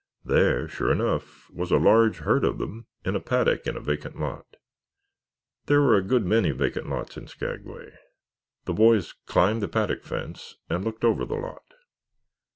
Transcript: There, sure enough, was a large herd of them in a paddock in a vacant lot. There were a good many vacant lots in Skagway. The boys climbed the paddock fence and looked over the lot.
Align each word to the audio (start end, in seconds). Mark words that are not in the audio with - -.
There, 0.25 0.67
sure 0.67 0.91
enough, 0.91 1.47
was 1.51 1.69
a 1.71 1.77
large 1.77 2.21
herd 2.21 2.43
of 2.43 2.57
them 2.57 2.87
in 3.05 3.15
a 3.15 3.19
paddock 3.19 3.67
in 3.67 3.77
a 3.77 3.79
vacant 3.79 4.19
lot. 4.19 4.55
There 5.67 5.79
were 5.79 5.93
a 5.95 6.01
good 6.01 6.25
many 6.25 6.49
vacant 6.49 6.89
lots 6.89 7.17
in 7.17 7.27
Skagway. 7.27 7.91
The 8.65 8.73
boys 8.73 9.13
climbed 9.27 9.61
the 9.61 9.67
paddock 9.67 10.03
fence 10.03 10.55
and 10.71 10.83
looked 10.83 11.03
over 11.03 11.23
the 11.23 11.35
lot. 11.35 11.75